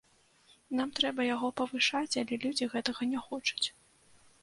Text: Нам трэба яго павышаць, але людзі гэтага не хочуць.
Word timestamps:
Нам 0.79 0.93
трэба 0.99 1.27
яго 1.35 1.47
павышаць, 1.63 2.17
але 2.25 2.43
людзі 2.47 2.71
гэтага 2.75 3.01
не 3.15 3.19
хочуць. 3.31 3.65